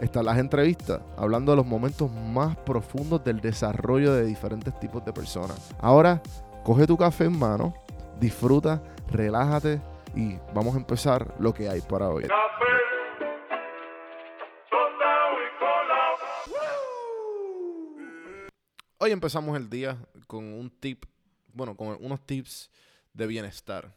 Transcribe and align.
están 0.00 0.24
las 0.24 0.38
entrevistas, 0.38 1.00
hablando 1.16 1.52
de 1.52 1.56
los 1.56 1.66
momentos 1.66 2.10
más 2.10 2.56
profundos 2.58 3.24
del 3.24 3.40
desarrollo 3.40 4.12
de 4.12 4.24
diferentes 4.24 4.78
tipos 4.78 5.04
de 5.04 5.12
personas. 5.12 5.74
Ahora, 5.80 6.22
coge 6.64 6.86
tu 6.86 6.96
café 6.96 7.24
en 7.24 7.38
mano, 7.38 7.74
disfruta, 8.20 8.82
relájate 9.10 9.80
y 10.14 10.36
vamos 10.54 10.74
a 10.74 10.78
empezar 10.78 11.34
lo 11.38 11.52
que 11.52 11.68
hay 11.68 11.80
para 11.80 12.08
hoy. 12.08 12.26
Hoy 19.00 19.12
empezamos 19.12 19.56
el 19.56 19.70
día 19.70 19.96
con 20.26 20.44
un 20.44 20.70
tip, 20.70 21.04
bueno, 21.52 21.76
con 21.76 21.96
unos 22.00 22.20
tips 22.26 22.70
de 23.12 23.26
bienestar. 23.28 23.94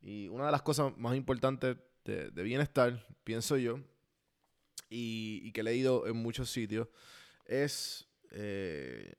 Y 0.00 0.28
una 0.28 0.46
de 0.46 0.52
las 0.52 0.62
cosas 0.62 0.96
más 0.96 1.16
importantes 1.16 1.76
de, 2.04 2.42
bienestar, 2.42 3.06
pienso 3.24 3.56
yo, 3.56 3.78
y, 4.88 5.52
que 5.52 5.60
he 5.60 5.64
leído 5.64 6.06
en 6.06 6.16
muchos 6.16 6.50
sitios, 6.50 6.88
es 7.44 8.08
eh, 8.30 9.14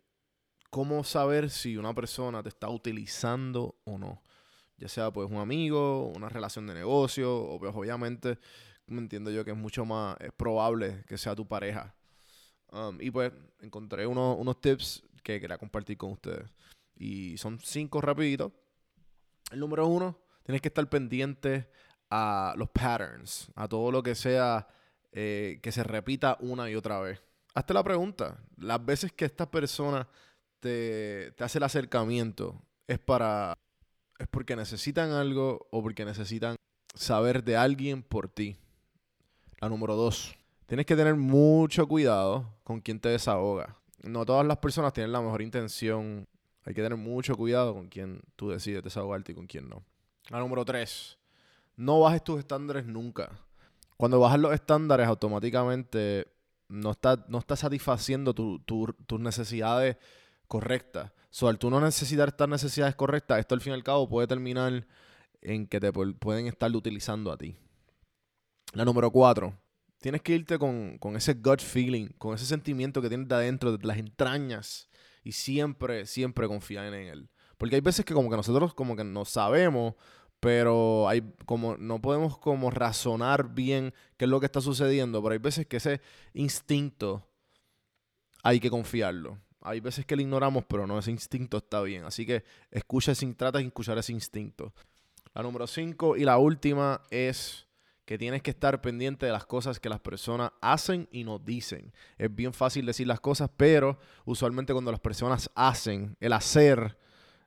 cómo 0.70 1.04
saber 1.04 1.49
si 1.49 1.77
una 1.77 1.93
persona 1.93 2.43
te 2.43 2.49
está 2.49 2.70
utilizando 2.70 3.76
o 3.84 3.98
no. 3.98 4.21
Ya 4.77 4.87
sea 4.87 5.12
pues 5.12 5.29
un 5.29 5.37
amigo, 5.37 6.12
una 6.15 6.29
relación 6.29 6.68
de 6.68 6.76
negocio, 6.76 7.35
o 7.35 7.59
pues 7.59 7.74
obviamente 7.76 8.37
me 8.85 8.99
entiendo 8.99 9.32
yo 9.32 9.43
que 9.43 9.51
es 9.51 9.57
mucho 9.57 9.85
más 9.85 10.18
probable 10.37 11.04
que 11.07 11.18
sea 11.18 11.35
tu 11.35 11.48
pareja. 11.48 11.96
Um, 12.71 12.99
y 13.02 13.12
pues 13.12 13.31
encontré 13.62 14.05
unos 14.05 14.62
tips 14.62 15.04
que 15.24 15.40
quería 15.40 15.57
compartir 15.57 15.98
con 15.98 16.12
ustedes. 16.12 16.49
Y 16.96 17.37
son 17.37 17.59
cinco 17.59 18.02
rapiditos. 18.02 18.52
El 19.52 19.59
número 19.59 19.87
uno, 19.87 20.20
tienes 20.43 20.62
que 20.62 20.68
estar 20.68 20.87
pendiente 20.90 21.70
a 22.09 22.54
los 22.57 22.70
patterns, 22.70 23.49
a 23.55 23.68
todo 23.68 23.91
lo 23.91 24.04
que 24.04 24.15
sea 24.15 24.68
eh, 25.20 25.60
que 25.63 25.71
se 25.71 25.84
repita 25.84 26.37
una 26.41 26.70
y 26.70 26.76
otra 26.76 26.99
vez. 26.99 27.20
Hazte 27.55 27.73
la 27.73 27.84
pregunta, 27.84 28.37
las 28.57 28.85
veces 28.85 29.12
que 29.12 29.26
esta 29.26 29.49
persona 29.49 30.07
te, 30.59 31.32
te 31.32 31.43
hace 31.43 31.57
el 31.57 31.63
acercamiento, 31.63 32.62
¿es 32.85 32.99
para 32.99 33.57
es 34.20 34.27
porque 34.27 34.55
necesitan 34.55 35.12
algo 35.12 35.68
o 35.71 35.82
porque 35.82 36.05
necesitan 36.05 36.55
saber 36.93 37.43
de 37.43 37.57
alguien 37.57 38.01
por 38.01 38.27
ti. 38.27 38.57
La 39.59 39.70
número 39.70 39.96
dos, 39.96 40.35
tienes 40.65 40.85
que 40.85 40.96
tener 40.96 41.15
mucho 41.15 41.87
cuidado 41.87 42.57
con 42.63 42.81
quien 42.81 42.99
te 42.99 43.09
desahoga. 43.09 43.77
No 44.04 44.26
todas 44.26 44.46
las 44.46 44.57
personas 44.57 44.93
tienen 44.93 45.12
la 45.12 45.21
mejor 45.21 45.41
intención. 45.41 46.27
Hay 46.63 46.74
que 46.74 46.81
tener 46.81 46.98
mucho 46.98 47.35
cuidado 47.35 47.74
con 47.74 47.87
quien 47.87 48.21
tú 48.35 48.49
decides 48.49 48.84
desahogarte 48.84 49.31
y 49.31 49.35
con 49.35 49.48
quién 49.48 49.68
no. 49.70 49.84
La 50.29 50.40
número 50.40 50.65
tres, 50.65 51.18
no 51.76 52.02
bajes 52.02 52.24
tus 52.24 52.40
estándares 52.40 52.85
nunca. 52.85 53.31
Cuando 53.98 54.20
bajas 54.20 54.40
los 54.40 54.53
estándares, 54.53 55.07
automáticamente 55.07 56.27
no 56.70 56.91
estás 56.91 57.20
no 57.27 57.40
está 57.40 57.55
satisfaciendo 57.55 58.34
tus 58.34 59.20
necesidades 59.20 59.98
correctas. 60.48 61.12
So, 61.29 61.48
al 61.48 61.59
tú 61.59 61.70
no 61.70 61.81
necesitar 61.81 62.29
estas 62.29 62.49
necesidades 62.49 62.95
correctas, 62.95 63.40
esto 63.40 63.55
al 63.55 63.62
fin 63.62 63.71
y 63.71 63.75
al 63.75 63.84
cabo 63.84 64.07
puede 64.07 64.28
terminar 64.28 64.88
en 65.41 65.68
que 65.68 65.80
te 65.80 65.91
pueden 65.91 66.47
estar 66.47 66.72
utilizando 66.75 67.31
a 67.31 67.38
ti. 67.38 67.56
La 68.74 68.86
número 68.86 69.12
cuatro, 69.12 69.57
tienes 70.00 70.22
que 70.22 70.36
irte 70.36 70.57
con, 70.57 71.00
ese 71.16 71.34
gut 71.36 71.62
feeling, 71.62 72.07
con 72.18 72.36
ese 72.36 72.46
sentimiento 72.46 73.02
que 73.02 73.09
tienes 73.09 73.28
de 73.28 73.36
adentro, 73.36 73.78
de 73.78 73.86
las 73.86 73.97
entrañas, 73.97 74.90
y 75.24 75.34
siempre, 75.34 76.06
siempre 76.06 76.47
confiar 76.47 76.86
en 76.86 76.94
él. 76.94 77.30
Porque 77.57 77.75
hay 77.75 77.81
veces 77.81 78.06
que 78.06 78.13
como 78.13 78.30
que 78.30 78.36
nosotros 78.36 78.74
como 78.74 78.96
que 78.96 79.03
no 79.03 79.25
sabemos, 79.25 79.96
pero 80.47 81.09
hay 81.09 81.30
como 81.46 81.75
no 81.75 82.02
podemos 82.02 82.38
como 82.38 82.72
razonar 82.72 83.53
bien 83.53 83.94
qué 84.16 84.24
es 84.24 84.31
lo 84.31 84.40
que 84.40 84.46
está 84.46 84.62
sucediendo, 84.62 85.22
pero 85.22 85.34
hay 85.34 85.40
veces 85.40 85.68
que 85.68 85.75
ese 85.75 86.00
instinto 86.34 87.28
hay 88.44 88.62
que 88.62 88.69
confiarlo. 88.69 89.38
Hay 89.59 89.81
veces 89.81 90.06
que 90.06 90.16
lo 90.16 90.22
ignoramos, 90.22 90.63
pero 90.63 90.88
no, 90.88 90.97
ese 90.97 91.12
instinto 91.12 91.57
está 91.57 91.81
bien. 91.81 92.06
Así 92.06 92.25
que 92.25 92.46
escucha 92.72 93.12
ese, 93.12 93.28
trata 93.34 93.57
de 93.57 93.66
escuchar 93.66 93.97
ese 93.97 94.13
instinto. 94.13 94.74
La 95.34 95.44
número 95.44 95.68
5 95.68 96.16
y 96.16 96.24
la 96.24 96.38
última 96.38 97.02
es 97.09 97.68
que 98.06 98.18
tienes 98.18 98.41
que 98.41 98.52
estar 98.52 98.80
pendiente 98.80 99.25
de 99.25 99.34
las 99.34 99.46
cosas 99.46 99.81
que 99.81 99.90
las 99.90 100.00
personas 100.00 100.52
hacen 100.62 101.09
y 101.12 101.25
no 101.25 101.40
dicen. 101.40 101.91
Es 102.18 102.34
bien 102.34 102.53
fácil 102.53 102.86
decir 102.86 103.06
las 103.06 103.19
cosas, 103.19 103.50
pero 103.57 104.00
usualmente 104.24 104.72
cuando 104.72 104.91
las 104.91 105.02
personas 105.02 105.52
hacen, 105.56 106.16
el 106.22 106.31
hacer 106.31 106.97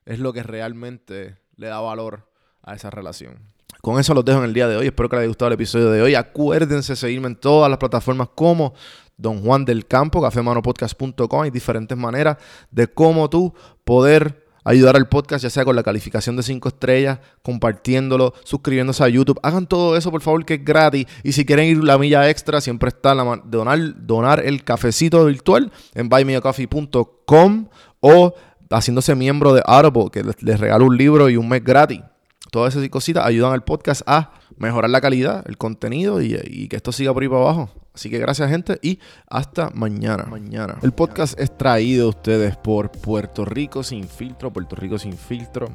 es 0.05 0.19
lo 0.19 0.33
que 0.33 0.43
realmente 0.43 1.39
le 1.55 1.65
da 1.65 1.79
valor 1.79 2.30
a 2.63 2.75
esa 2.75 2.89
relación. 2.89 3.39
Con 3.81 3.99
eso 3.99 4.13
los 4.13 4.23
dejo 4.23 4.39
en 4.39 4.45
el 4.45 4.53
día 4.53 4.67
de 4.67 4.77
hoy. 4.77 4.85
Espero 4.85 5.09
que 5.09 5.15
les 5.15 5.21
haya 5.21 5.27
gustado 5.27 5.47
el 5.47 5.53
episodio 5.53 5.89
de 5.89 6.01
hoy. 6.01 6.15
Acuérdense 6.15 6.93
de 6.93 6.97
seguirme 6.97 7.27
en 7.27 7.35
todas 7.35 7.69
las 7.69 7.79
plataformas 7.79 8.29
como 8.35 8.73
Don 9.17 9.41
Juan 9.41 9.65
del 9.65 9.87
Campo, 9.87 10.21
cafemanopodcast.com. 10.21 11.41
Hay 11.41 11.49
diferentes 11.49 11.97
maneras 11.97 12.37
de 12.69 12.87
cómo 12.87 13.29
tú 13.29 13.53
poder 13.83 14.45
ayudar 14.63 14.95
al 14.95 15.07
podcast, 15.07 15.43
ya 15.43 15.49
sea 15.49 15.65
con 15.65 15.75
la 15.75 15.83
calificación 15.83 16.35
de 16.35 16.43
5 16.43 16.69
estrellas, 16.69 17.19
compartiéndolo, 17.41 18.33
suscribiéndose 18.43 19.03
a 19.03 19.07
YouTube. 19.07 19.39
Hagan 19.41 19.65
todo 19.65 19.97
eso, 19.97 20.11
por 20.11 20.21
favor, 20.21 20.45
que 20.45 20.55
es 20.55 20.65
gratis. 20.65 21.07
Y 21.23 21.31
si 21.31 21.45
quieren 21.45 21.65
ir 21.65 21.83
la 21.83 21.97
milla 21.97 22.29
extra, 22.29 22.61
siempre 22.61 22.89
está 22.89 23.15
donar 23.15 24.45
el 24.45 24.63
cafecito 24.63 25.25
virtual 25.25 25.71
en 25.93 26.09
buymeacoffee.com 26.09 27.67
o 27.99 28.33
haciéndose 28.69 29.15
miembro 29.15 29.53
de 29.53 29.61
Audible, 29.65 30.09
que 30.11 30.23
les 30.23 30.59
regalo 30.59 30.85
un 30.85 30.97
libro 30.97 31.29
y 31.29 31.37
un 31.37 31.49
mes 31.49 31.63
gratis. 31.63 32.01
Todas 32.51 32.75
esas 32.75 32.89
cositas 32.89 33.25
ayudan 33.25 33.53
al 33.53 33.63
podcast 33.63 34.01
a 34.05 34.31
mejorar 34.57 34.89
la 34.89 34.99
calidad, 34.99 35.41
el 35.47 35.57
contenido 35.57 36.21
y, 36.21 36.67
que 36.67 36.75
esto 36.75 36.91
siga 36.91 37.13
por 37.13 37.23
ahí 37.23 37.29
para 37.29 37.41
abajo. 37.43 37.69
Así 37.93 38.09
que 38.09 38.19
gracias 38.19 38.49
gente 38.49 38.77
y 38.81 38.99
hasta 39.27 39.69
mañana. 39.69 40.25
Mañana. 40.25 40.77
El 40.81 40.91
podcast 40.91 41.39
es 41.39 41.57
traído 41.57 42.07
a 42.07 42.09
ustedes 42.09 42.57
por 42.57 42.91
Puerto 42.91 43.45
Rico 43.45 43.83
sin 43.83 44.05
filtro. 44.05 44.51
Puerto 44.51 44.75
Rico 44.75 44.99
sin 44.99 45.13
filtro 45.13 45.69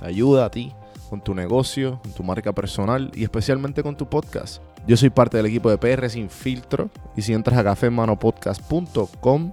te 0.00 0.06
ayuda 0.06 0.46
a 0.46 0.50
ti 0.50 0.72
con 1.10 1.22
tu 1.22 1.34
negocio, 1.34 2.00
con 2.02 2.12
tu 2.12 2.22
marca 2.22 2.54
personal 2.54 3.10
y 3.14 3.22
especialmente 3.22 3.82
con 3.82 3.94
tu 3.94 4.08
podcast. 4.08 4.62
Yo 4.86 4.96
soy 4.96 5.10
parte 5.10 5.36
del 5.36 5.44
equipo 5.44 5.68
de 5.68 5.76
PR 5.76 6.08
sin 6.08 6.30
filtro 6.30 6.88
y 7.14 7.20
si 7.20 7.34
entras 7.34 7.58
a 7.58 7.64
cafemanopodcast.com 7.64 9.52